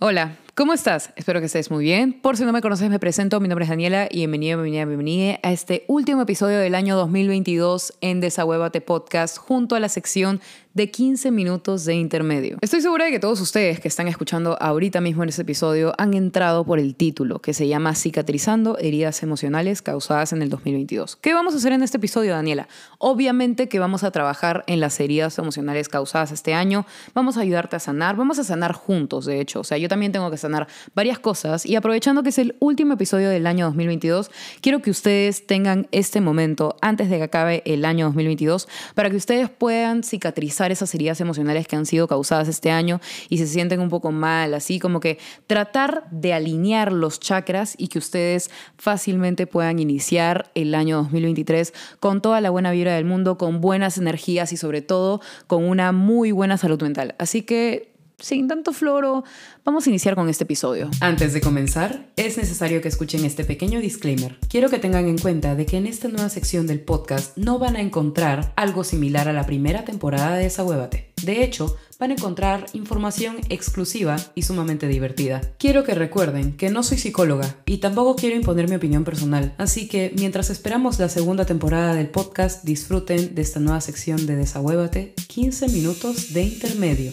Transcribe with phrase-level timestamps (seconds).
[0.00, 1.12] Hola, ¿cómo estás?
[1.16, 2.12] Espero que estés muy bien.
[2.12, 3.40] Por si no me conoces, me presento.
[3.40, 7.94] Mi nombre es Daniela y bienvenida, bienvenida, bienvenida a este último episodio del año 2022
[8.00, 10.40] en Desahuévate Podcast junto a la sección
[10.78, 12.56] de 15 minutos de intermedio.
[12.60, 16.14] Estoy segura de que todos ustedes que están escuchando ahorita mismo en este episodio han
[16.14, 21.16] entrado por el título que se llama Cicatrizando heridas emocionales causadas en el 2022.
[21.16, 22.68] ¿Qué vamos a hacer en este episodio, Daniela?
[22.98, 27.74] Obviamente que vamos a trabajar en las heridas emocionales causadas este año, vamos a ayudarte
[27.74, 29.58] a sanar, vamos a sanar juntos, de hecho.
[29.58, 32.94] O sea, yo también tengo que sanar varias cosas y aprovechando que es el último
[32.94, 37.84] episodio del año 2022, quiero que ustedes tengan este momento antes de que acabe el
[37.84, 42.70] año 2022 para que ustedes puedan cicatrizar esas heridas emocionales que han sido causadas este
[42.70, 47.74] año y se sienten un poco mal, así como que tratar de alinear los chakras
[47.78, 53.04] y que ustedes fácilmente puedan iniciar el año 2023 con toda la buena vibra del
[53.04, 57.14] mundo, con buenas energías y sobre todo con una muy buena salud mental.
[57.18, 59.24] Así que sin tanto floro,
[59.64, 60.90] vamos a iniciar con este episodio.
[61.00, 64.38] Antes de comenzar, es necesario que escuchen este pequeño disclaimer.
[64.48, 67.76] Quiero que tengan en cuenta de que en esta nueva sección del podcast no van
[67.76, 71.12] a encontrar algo similar a la primera temporada de Desahuévate.
[71.22, 75.40] De hecho, van a encontrar información exclusiva y sumamente divertida.
[75.58, 79.88] Quiero que recuerden que no soy psicóloga y tampoco quiero imponer mi opinión personal, así
[79.88, 85.14] que mientras esperamos la segunda temporada del podcast, disfruten de esta nueva sección de Desahuévate,
[85.28, 87.12] 15 minutos de intermedio.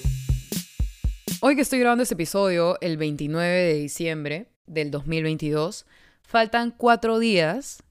[1.41, 5.86] Hoy que estoy grabando este episodio, el 29 de diciembre del 2022,
[6.23, 7.83] faltan cuatro días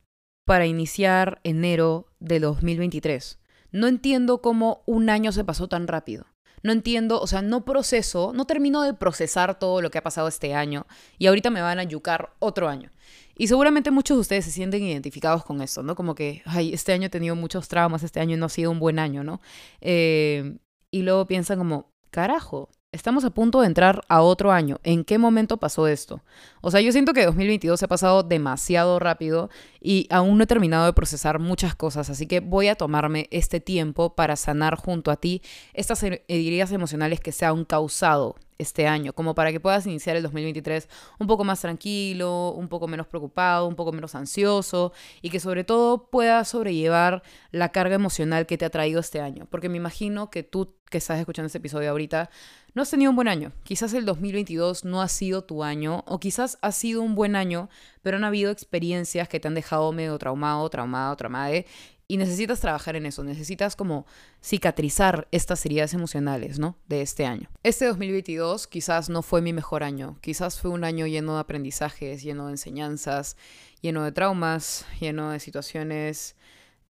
[0.47, 3.39] para iniciar enero de 2023.
[3.71, 6.27] No entiendo cómo un año se pasó tan rápido.
[6.63, 10.29] No entiendo, o sea, no proceso, no termino de procesar todo lo que ha pasado
[10.29, 10.87] este año
[11.19, 12.91] y ahorita me van a yucar otro año.
[13.37, 15.95] Y seguramente muchos de ustedes se sienten identificados con esto, ¿no?
[15.95, 18.79] Como que, ay, este año he tenido muchos traumas, este año no ha sido un
[18.79, 19.43] buen año, ¿no?
[19.83, 20.57] Eh,
[20.91, 24.79] y luego piensan como, carajo, Estamos a punto de entrar a otro año.
[24.85, 26.23] ¿En qué momento pasó esto?
[26.61, 29.51] O sea, yo siento que 2022 se ha pasado demasiado rápido
[29.81, 33.59] y aún no he terminado de procesar muchas cosas, así que voy a tomarme este
[33.59, 39.13] tiempo para sanar junto a ti estas heridas emocionales que se han causado este año,
[39.13, 40.89] como para que puedas iniciar el 2023
[41.19, 44.93] un poco más tranquilo, un poco menos preocupado, un poco menos ansioso
[45.23, 49.47] y que sobre todo puedas sobrellevar la carga emocional que te ha traído este año.
[49.51, 52.31] Porque me imagino que tú que estás escuchando este episodio ahorita
[52.75, 53.53] no has tenido un buen año.
[53.65, 57.69] Quizás el 2022 no ha sido tu año o quizás ha sido un buen año,
[58.03, 61.67] pero han habido experiencias que te han dejado medio traumado, traumado, traumade
[62.07, 64.07] y necesitas trabajar en eso, necesitas como
[64.43, 66.77] cicatrizar estas heridas emocionales, ¿no?
[66.87, 67.49] De este año.
[67.63, 72.23] Este 2022 quizás no fue mi mejor año, quizás fue un año lleno de aprendizajes,
[72.23, 73.37] lleno de enseñanzas,
[73.81, 76.37] lleno de traumas, lleno de situaciones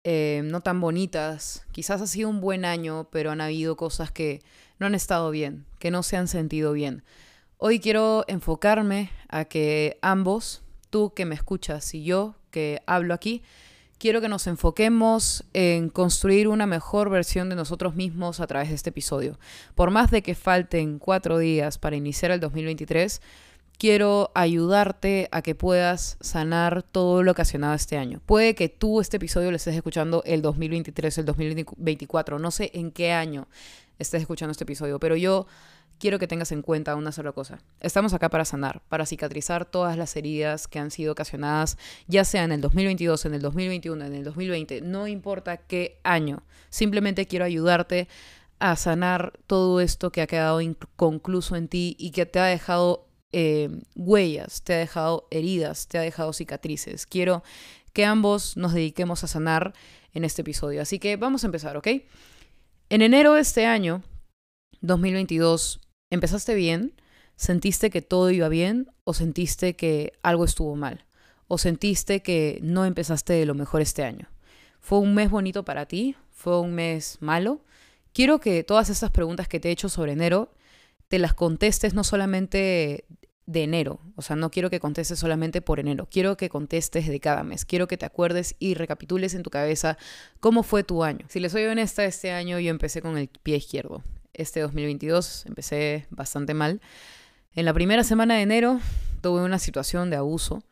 [0.07, 1.65] eh, no tan bonitas.
[1.73, 4.43] Quizás ha sido un buen año, pero han habido cosas que
[4.79, 7.03] no han estado bien, que no se han sentido bien.
[7.57, 13.43] Hoy quiero enfocarme a que ambos, tú que me escuchas y yo que hablo aquí,
[14.05, 18.75] quiero que nos enfoquemos en construir una mejor versión de nosotros mismos a través de
[18.75, 19.39] este episodio.
[19.75, 23.23] Por más de que falten cuatro días para iniciar el 2023,
[23.79, 28.21] quiero ayudarte a que puedas sanar todo lo ocasionado este año.
[28.27, 32.91] Puede que tú este episodio lo estés escuchando el 2023, el 2024, no sé en
[32.91, 33.49] qué año
[33.99, 35.47] estés escuchando este episodio, pero yo
[35.99, 37.59] quiero que tengas en cuenta una sola cosa.
[37.81, 42.45] Estamos acá para sanar, para cicatrizar todas las heridas que han sido ocasionadas, ya sea
[42.45, 46.43] en el 2022, en el 2021, en el 2020, no importa qué año.
[46.71, 48.09] Simplemente quiero ayudarte
[48.59, 53.09] a sanar todo esto que ha quedado inconcluso en ti y que te ha dejado
[53.33, 57.05] eh, huellas, te ha dejado heridas, te ha dejado cicatrices.
[57.05, 57.43] Quiero
[57.93, 59.75] que ambos nos dediquemos a sanar
[60.13, 60.83] en este episodio.
[60.83, 61.89] Así que vamos a empezar, ¿ok?
[62.91, 64.03] En enero de este año,
[64.83, 65.81] 2022,
[66.15, 66.95] ¿empezaste bien?
[67.37, 71.05] ¿Sentiste que todo iba bien o sentiste que algo estuvo mal?
[71.49, 74.29] ¿O sentiste que no empezaste de lo mejor este año?
[74.81, 76.17] ¿Fue un mes bonito para ti?
[76.31, 77.61] ¿Fue un mes malo?
[78.13, 80.53] Quiero que todas estas preguntas que te he hecho sobre enero
[81.09, 83.05] te las contestes no solamente
[83.47, 87.21] de enero, o sea, no quiero que contestes solamente por enero, quiero que contestes de
[87.21, 89.99] cada mes, quiero que te acuerdes y recapitules en tu cabeza
[90.41, 91.27] cómo fue tu año.
[91.29, 94.03] Si les soy honesta, este año yo empecé con el pie izquierdo.
[94.35, 96.81] Este 2022 empecé bastante mal.
[97.55, 98.81] En la primera semana de enero
[99.21, 100.63] tuve una situación de abuso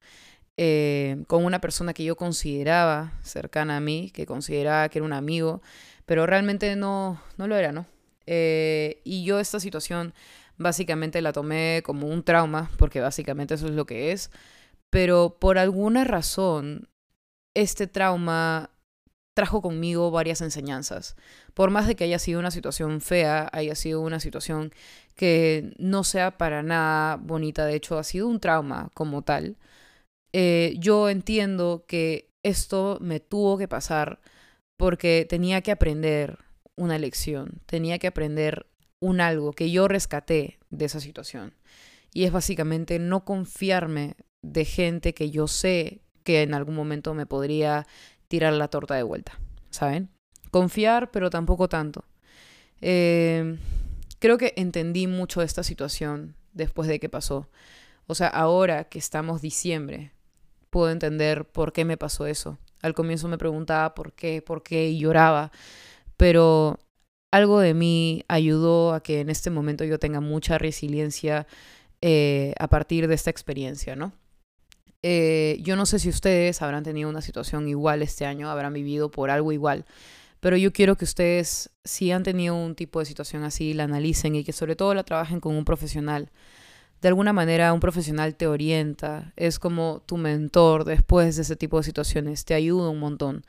[0.56, 5.12] eh, con una persona que yo consideraba cercana a mí, que consideraba que era un
[5.12, 5.62] amigo,
[6.04, 7.86] pero realmente no, no lo era, ¿no?
[8.26, 10.12] Eh, y yo esta situación
[10.58, 14.30] básicamente la tomé como un trauma, porque básicamente eso es lo que es,
[14.90, 16.88] pero por alguna razón
[17.54, 18.70] este trauma
[19.34, 21.16] trajo conmigo varias enseñanzas.
[21.54, 24.72] Por más de que haya sido una situación fea, haya sido una situación
[25.14, 29.56] que no sea para nada bonita, de hecho ha sido un trauma como tal,
[30.32, 34.20] eh, yo entiendo que esto me tuvo que pasar
[34.76, 36.38] porque tenía que aprender
[36.76, 38.66] una lección, tenía que aprender
[39.00, 41.54] un algo que yo rescaté de esa situación.
[42.14, 47.26] Y es básicamente no confiarme de gente que yo sé que en algún momento me
[47.26, 47.86] podría
[48.32, 49.38] tirar la torta de vuelta,
[49.68, 50.08] ¿saben?
[50.50, 52.06] Confiar, pero tampoco tanto.
[52.80, 53.58] Eh,
[54.20, 57.50] creo que entendí mucho esta situación después de que pasó.
[58.06, 60.12] O sea, ahora que estamos diciembre,
[60.70, 62.58] puedo entender por qué me pasó eso.
[62.80, 65.52] Al comienzo me preguntaba por qué, por qué y lloraba,
[66.16, 66.78] pero
[67.30, 71.46] algo de mí ayudó a que en este momento yo tenga mucha resiliencia
[72.00, 74.14] eh, a partir de esta experiencia, ¿no?
[75.02, 79.10] Eh, yo no sé si ustedes habrán tenido una situación igual este año, habrán vivido
[79.10, 79.84] por algo igual,
[80.40, 84.36] pero yo quiero que ustedes, si han tenido un tipo de situación así, la analicen
[84.36, 86.30] y que sobre todo la trabajen con un profesional.
[87.00, 91.78] De alguna manera un profesional te orienta, es como tu mentor después de ese tipo
[91.78, 93.44] de situaciones, te ayuda un montón.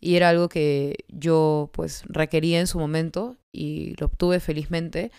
[0.00, 5.12] Y era algo que yo pues requería en su momento y lo obtuve felizmente,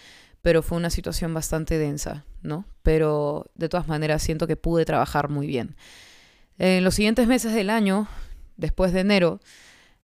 [0.48, 2.64] pero fue una situación bastante densa, ¿no?
[2.82, 5.76] Pero de todas maneras siento que pude trabajar muy bien.
[6.58, 8.08] En los siguientes meses del año,
[8.56, 9.42] después de enero,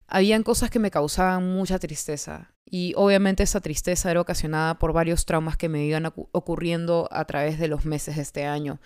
[0.09, 2.50] habían cosas que me causaban mucha tristeza.
[2.67, 7.61] Y obviamente esa tristeza era ocasionada por varios traumas que me iban ocurriendo a través
[7.61, 8.81] de los meses de este año.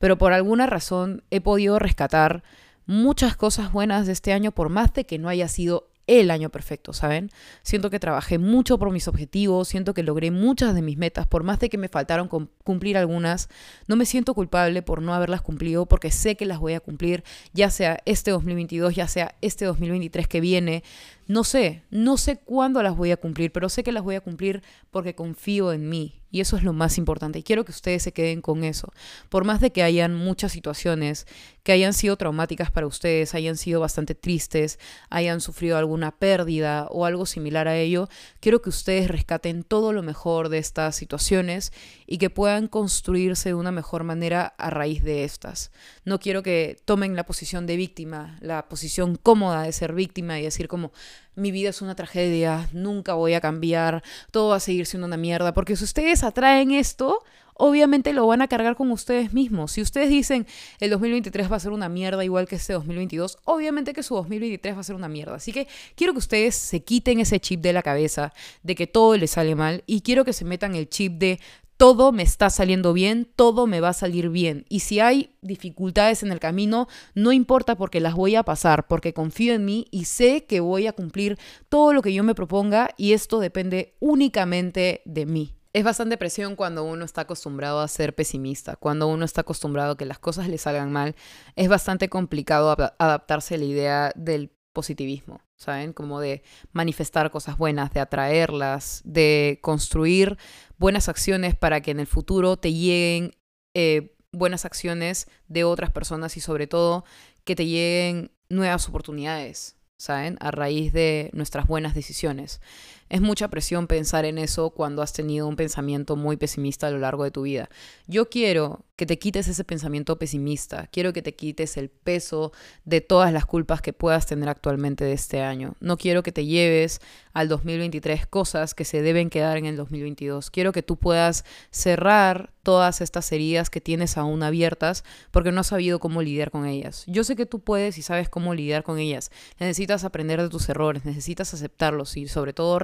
[0.00, 2.42] Pero por alguna razón he podido rescatar
[2.84, 6.50] muchas cosas buenas de este año, por más de que no haya sido el año
[6.50, 7.30] perfecto, ¿saben?
[7.62, 11.42] Siento que trabajé mucho por mis objetivos, siento que logré muchas de mis metas, por
[11.42, 13.48] más de que me faltaron cumplir algunas,
[13.86, 17.24] no me siento culpable por no haberlas cumplido porque sé que las voy a cumplir,
[17.52, 20.82] ya sea este 2022, ya sea este 2023 que viene.
[21.26, 24.20] No sé, no sé cuándo las voy a cumplir, pero sé que las voy a
[24.20, 27.38] cumplir porque confío en mí y eso es lo más importante.
[27.38, 28.92] Y quiero que ustedes se queden con eso.
[29.30, 31.26] Por más de que hayan muchas situaciones
[31.62, 34.78] que hayan sido traumáticas para ustedes, hayan sido bastante tristes,
[35.10, 38.08] hayan sufrido alguna pérdida o algo similar a ello,
[38.38, 41.72] quiero que ustedes rescaten todo lo mejor de estas situaciones
[42.06, 45.72] y que puedan construirse de una mejor manera a raíz de estas.
[46.04, 50.42] No quiero que tomen la posición de víctima, la posición cómoda de ser víctima y
[50.42, 50.92] decir como
[51.34, 55.16] mi vida es una tragedia, nunca voy a cambiar, todo va a seguir siendo una
[55.16, 57.22] mierda, porque si ustedes atraen esto,
[57.58, 59.72] obviamente lo van a cargar con ustedes mismos.
[59.72, 60.46] Si ustedes dicen
[60.80, 64.76] el 2023 va a ser una mierda igual que este 2022, obviamente que su 2023
[64.76, 65.36] va a ser una mierda.
[65.36, 68.32] Así que quiero que ustedes se quiten ese chip de la cabeza
[68.62, 71.40] de que todo les sale mal y quiero que se metan el chip de
[71.76, 74.64] todo me está saliendo bien, todo me va a salir bien.
[74.68, 79.12] Y si hay dificultades en el camino, no importa porque las voy a pasar, porque
[79.12, 81.38] confío en mí y sé que voy a cumplir
[81.68, 85.52] todo lo que yo me proponga y esto depende únicamente de mí.
[85.72, 89.96] Es bastante presión cuando uno está acostumbrado a ser pesimista, cuando uno está acostumbrado a
[89.98, 91.14] que las cosas le salgan mal.
[91.54, 95.92] Es bastante complicado adaptarse a la idea del positivismo, ¿saben?
[95.94, 96.42] Como de
[96.72, 100.36] manifestar cosas buenas, de atraerlas, de construir
[100.78, 103.36] buenas acciones para que en el futuro te lleguen
[103.74, 107.04] eh, buenas acciones de otras personas y sobre todo
[107.44, 110.36] que te lleguen nuevas oportunidades, ¿saben?
[110.40, 112.60] A raíz de nuestras buenas decisiones.
[113.08, 116.98] Es mucha presión pensar en eso cuando has tenido un pensamiento muy pesimista a lo
[116.98, 117.68] largo de tu vida.
[118.06, 122.52] Yo quiero que te quites ese pensamiento pesimista, quiero que te quites el peso
[122.84, 125.74] de todas las culpas que puedas tener actualmente de este año.
[125.80, 127.00] No quiero que te lleves
[127.34, 130.50] al 2023 cosas que se deben quedar en el 2022.
[130.50, 135.68] Quiero que tú puedas cerrar todas estas heridas que tienes aún abiertas porque no has
[135.68, 137.04] sabido cómo lidiar con ellas.
[137.06, 139.30] Yo sé que tú puedes y sabes cómo lidiar con ellas.
[139.60, 142.78] Necesitas aprender de tus errores, necesitas aceptarlos y sobre todo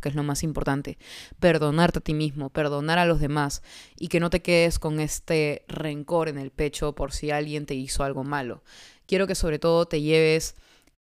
[0.00, 0.98] que es lo más importante.
[1.38, 3.62] Perdonarte a ti mismo, perdonar a los demás
[3.98, 7.74] y que no te quedes con este rencor en el pecho por si alguien te
[7.74, 8.62] hizo algo malo.
[9.06, 10.56] Quiero que sobre todo te lleves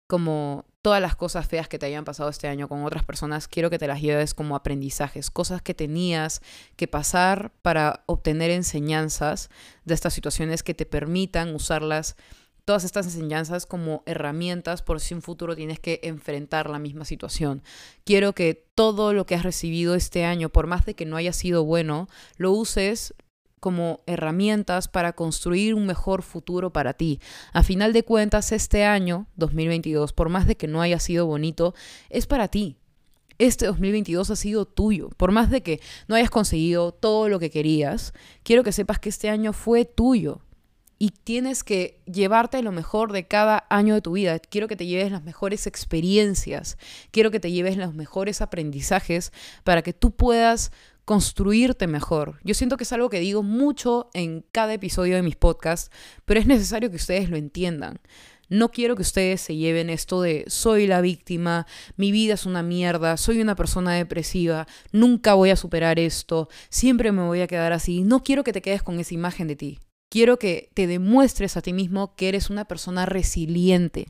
[0.07, 3.71] como todas las cosas feas que te hayan pasado este año con otras personas, quiero
[3.71, 6.41] que te las lleves como aprendizajes, cosas que tenías
[6.75, 9.49] que pasar para obtener enseñanzas
[9.83, 12.17] de estas situaciones que te permitan usarlas
[12.65, 17.61] todas estas enseñanzas como herramientas por si en futuro tienes que enfrentar la misma situación.
[18.03, 21.31] Quiero que todo lo que has recibido este año, por más de que no haya
[21.31, 23.13] sido bueno, lo uses
[23.59, 27.19] como herramientas para construir un mejor futuro para ti.
[27.53, 31.73] A final de cuentas, este año 2022, por más de que no haya sido bonito,
[32.09, 32.77] es para ti.
[33.37, 35.09] Este 2022 ha sido tuyo.
[35.17, 39.09] Por más de que no hayas conseguido todo lo que querías, quiero que sepas que
[39.09, 40.44] este año fue tuyo
[41.05, 44.39] y tienes que llevarte lo mejor de cada año de tu vida.
[44.39, 46.79] Quiero que te lleves las mejores experiencias,
[47.11, 49.31] quiero que te lleves los mejores aprendizajes
[49.63, 50.71] para que tú puedas
[51.05, 52.39] construirte mejor.
[52.43, 55.91] Yo siento que es algo que digo mucho en cada episodio de mis podcasts,
[56.25, 57.99] pero es necesario que ustedes lo entiendan.
[58.49, 62.63] No quiero que ustedes se lleven esto de soy la víctima, mi vida es una
[62.63, 67.73] mierda, soy una persona depresiva, nunca voy a superar esto, siempre me voy a quedar
[67.73, 68.01] así.
[68.01, 69.79] No quiero que te quedes con esa imagen de ti.
[70.09, 74.07] Quiero que te demuestres a ti mismo que eres una persona resiliente,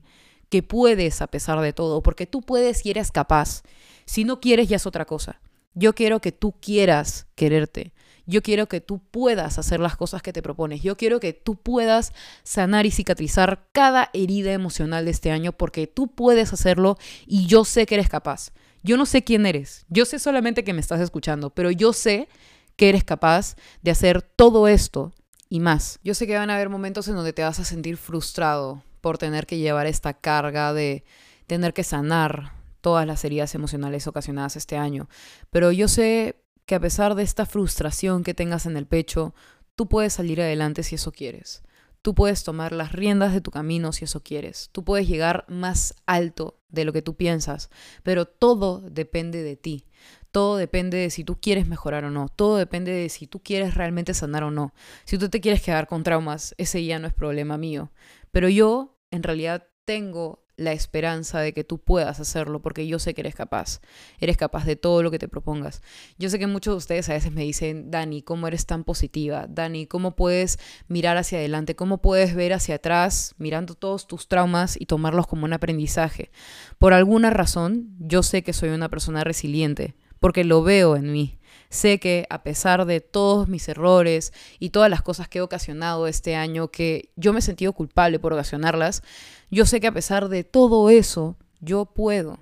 [0.50, 3.64] que puedes a pesar de todo, porque tú puedes y eres capaz.
[4.06, 5.42] Si no quieres ya es otra cosa.
[5.74, 7.94] Yo quiero que tú quieras quererte.
[8.28, 10.82] Yo quiero que tú puedas hacer las cosas que te propones.
[10.82, 15.86] Yo quiero que tú puedas sanar y cicatrizar cada herida emocional de este año porque
[15.86, 16.98] tú puedes hacerlo
[17.28, 18.52] y yo sé que eres capaz.
[18.84, 19.86] Yo no sé quién eres.
[19.90, 22.28] Yo sé solamente que me estás escuchando, pero yo sé
[22.76, 25.14] que eres capaz de hacer todo esto
[25.50, 26.00] y más.
[26.04, 29.18] Yo sé que van a haber momentos en donde te vas a sentir frustrado por
[29.18, 31.04] tener que llevar esta carga de
[31.48, 35.10] tener que sanar todas las heridas emocionales ocasionadas este año,
[35.50, 36.36] pero yo sé
[36.66, 39.36] que a pesar de esta frustración que tengas en el pecho,
[39.76, 41.64] tú puedes salir adelante si eso quieres.
[42.02, 44.70] Tú puedes tomar las riendas de tu camino si eso quieres.
[44.72, 47.72] Tú puedes llegar más alto de lo que tú piensas,
[48.04, 49.88] pero todo depende de ti.
[50.36, 52.28] Todo depende de si tú quieres mejorar o no.
[52.28, 54.74] Todo depende de si tú quieres realmente sanar o no.
[55.06, 57.90] Si tú te quieres quedar con traumas, ese ya no es problema mío.
[58.32, 63.14] Pero yo, en realidad, tengo la esperanza de que tú puedas hacerlo, porque yo sé
[63.14, 63.80] que eres capaz,
[64.20, 65.82] eres capaz de todo lo que te propongas.
[66.18, 69.48] Yo sé que muchos de ustedes a veces me dicen, Dani, ¿cómo eres tan positiva?
[69.48, 71.78] Dani, ¿cómo puedes mirar hacia adelante?
[71.78, 76.30] ¿Cómo puedes ver hacia atrás mirando todos tus traumas y tomarlos como un aprendizaje?
[76.78, 79.96] Por alguna razón, yo sé que soy una persona resiliente,
[80.26, 81.38] porque lo veo en mí.
[81.70, 86.08] Sé que a pesar de todos mis errores y todas las cosas que he ocasionado
[86.08, 89.04] este año, que yo me he sentido culpable por ocasionarlas,
[89.52, 92.40] yo sé que a pesar de todo eso, yo puedo.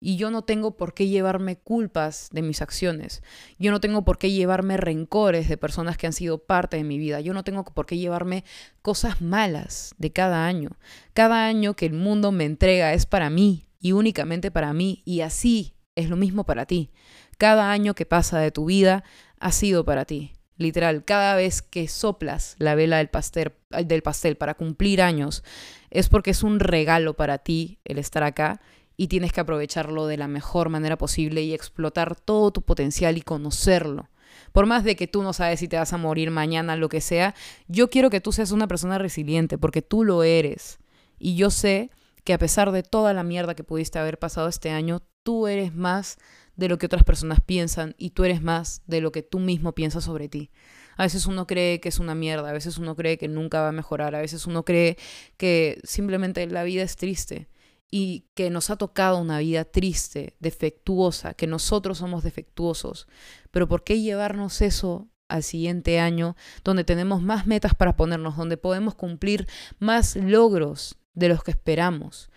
[0.00, 3.22] Y yo no tengo por qué llevarme culpas de mis acciones.
[3.60, 6.98] Yo no tengo por qué llevarme rencores de personas que han sido parte de mi
[6.98, 7.20] vida.
[7.20, 8.42] Yo no tengo por qué llevarme
[8.82, 10.70] cosas malas de cada año.
[11.12, 15.02] Cada año que el mundo me entrega es para mí y únicamente para mí.
[15.04, 16.90] Y así es lo mismo para ti.
[17.40, 19.02] Cada año que pasa de tu vida
[19.38, 20.34] ha sido para ti.
[20.58, 25.42] Literal, cada vez que soplas la vela del pastel, del pastel para cumplir años,
[25.88, 28.60] es porque es un regalo para ti el estar acá
[28.98, 33.22] y tienes que aprovecharlo de la mejor manera posible y explotar todo tu potencial y
[33.22, 34.10] conocerlo.
[34.52, 37.00] Por más de que tú no sabes si te vas a morir mañana, lo que
[37.00, 37.34] sea,
[37.68, 40.78] yo quiero que tú seas una persona resiliente porque tú lo eres.
[41.18, 41.90] Y yo sé
[42.22, 45.74] que a pesar de toda la mierda que pudiste haber pasado este año, tú eres
[45.74, 46.18] más
[46.60, 49.72] de lo que otras personas piensan y tú eres más de lo que tú mismo
[49.74, 50.50] piensas sobre ti.
[50.98, 53.68] A veces uno cree que es una mierda, a veces uno cree que nunca va
[53.68, 54.98] a mejorar, a veces uno cree
[55.38, 57.48] que simplemente la vida es triste
[57.90, 63.08] y que nos ha tocado una vida triste, defectuosa, que nosotros somos defectuosos.
[63.50, 68.58] Pero ¿por qué llevarnos eso al siguiente año, donde tenemos más metas para ponernos, donde
[68.58, 69.48] podemos cumplir
[69.78, 72.30] más logros de los que esperamos?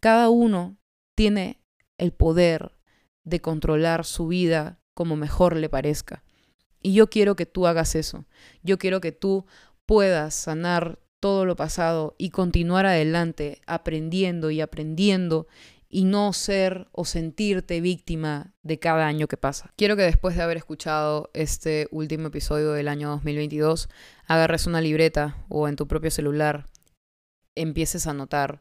[0.00, 0.78] Cada uno
[1.14, 1.60] tiene
[1.98, 2.75] el poder
[3.26, 6.22] de controlar su vida como mejor le parezca.
[6.80, 8.24] Y yo quiero que tú hagas eso.
[8.62, 9.44] Yo quiero que tú
[9.84, 15.48] puedas sanar todo lo pasado y continuar adelante aprendiendo y aprendiendo
[15.88, 19.72] y no ser o sentirte víctima de cada año que pasa.
[19.76, 23.88] Quiero que después de haber escuchado este último episodio del año 2022,
[24.26, 26.66] agarres una libreta o en tu propio celular,
[27.54, 28.60] empieces a notar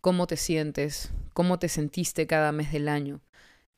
[0.00, 3.20] cómo te sientes, cómo te sentiste cada mes del año,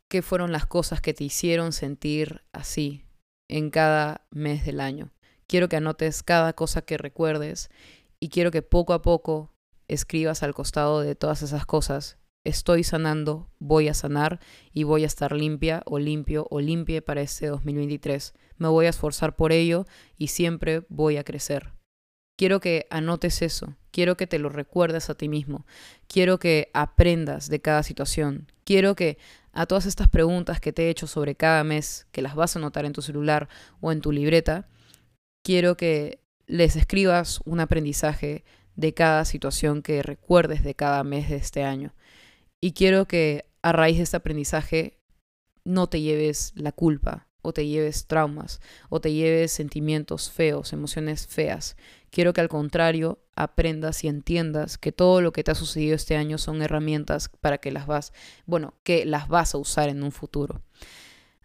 [0.09, 3.05] qué fueron las cosas que te hicieron sentir así
[3.49, 5.12] en cada mes del año.
[5.47, 7.71] Quiero que anotes cada cosa que recuerdes
[8.21, 9.55] y quiero que poco a poco
[9.87, 12.19] escribas al costado de todas esas cosas.
[12.45, 14.41] Estoy sanando, voy a sanar
[14.73, 18.35] y voy a estar limpia o limpio o limpie para este 2023.
[18.57, 19.87] Me voy a esforzar por ello
[20.17, 21.73] y siempre voy a crecer.
[22.38, 25.67] Quiero que anotes eso, quiero que te lo recuerdes a ti mismo,
[26.07, 29.19] quiero que aprendas de cada situación, quiero que
[29.59, 32.61] a todas estas preguntas que te he hecho sobre cada mes, que las vas a
[32.61, 33.49] anotar en tu celular
[33.81, 34.69] o en tu libreta,
[35.43, 38.45] quiero que les escribas un aprendizaje
[38.77, 41.93] de cada situación que recuerdes de cada mes de este año.
[42.61, 45.00] Y quiero que a raíz de este aprendizaje
[45.65, 48.61] no te lleves la culpa, o te lleves traumas,
[48.91, 51.77] o te lleves sentimientos feos, emociones feas.
[52.11, 56.16] Quiero que al contrario aprendas y entiendas que todo lo que te ha sucedido este
[56.16, 58.12] año son herramientas para que las vas,
[58.47, 60.62] bueno, que las vas a usar en un futuro.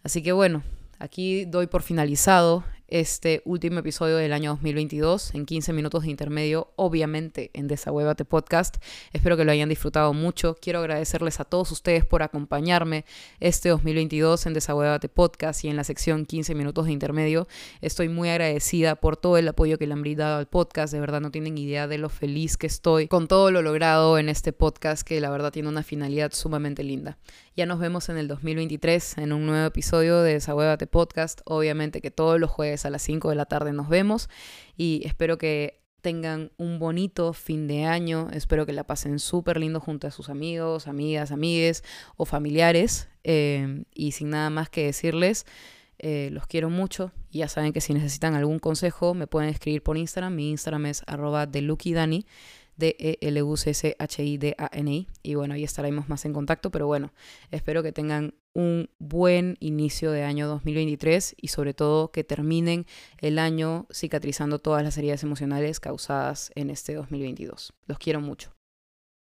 [0.04, 0.64] Así que bueno,
[1.00, 6.74] aquí doy por finalizado este último episodio del año 2022 en 15 minutos de intermedio,
[6.76, 8.78] obviamente en Desahuévate Podcast.
[9.14, 10.56] Espero que lo hayan disfrutado mucho.
[10.62, 13.04] Quiero agradecerles a todos ustedes por acompañarme
[13.40, 17.48] este 2022 en Desahuévate Podcast y en la sección 15 minutos de intermedio.
[17.82, 20.94] Estoy muy agradecida por todo el apoyo que le han brindado al podcast.
[20.94, 24.30] De verdad no tienen idea de lo feliz que estoy con todo lo logrado en
[24.30, 27.18] este podcast que la verdad tiene una finalidad sumamente linda.
[27.56, 31.42] Ya nos vemos en el 2023 en un nuevo episodio de Desahuévate Podcast.
[31.46, 34.30] Obviamente que todos los jueves a las 5 de la tarde nos vemos
[34.78, 38.28] y espero que tengan un bonito fin de año.
[38.34, 41.84] Espero que la pasen súper lindo junto a sus amigos, amigas, amigues
[42.18, 43.08] o familiares.
[43.24, 45.46] Eh, y sin nada más que decirles,
[46.00, 47.14] eh, los quiero mucho.
[47.32, 50.36] Y ya saben que si necesitan algún consejo, me pueden escribir por Instagram.
[50.36, 51.62] Mi Instagram es arroba de
[52.78, 55.08] D-E-L-U-C-C-H-I-D-A-N-I.
[55.24, 56.72] Y bueno, ahí estaremos más en contacto.
[56.72, 57.14] Pero bueno,
[57.52, 62.86] espero que tengan un buen inicio de año 2023 y sobre todo que terminen
[63.20, 67.74] el año cicatrizando todas las heridas emocionales causadas en este 2022.
[67.88, 68.54] Los quiero mucho.